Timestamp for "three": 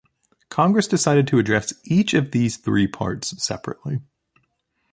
2.57-2.87